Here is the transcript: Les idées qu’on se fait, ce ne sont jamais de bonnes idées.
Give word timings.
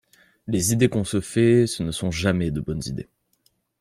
Les 0.47 0.73
idées 0.73 0.89
qu’on 0.89 1.03
se 1.03 1.21
fait, 1.21 1.67
ce 1.67 1.83
ne 1.83 1.91
sont 1.91 2.09
jamais 2.09 2.49
de 2.49 2.59
bonnes 2.59 2.81
idées. 2.87 3.07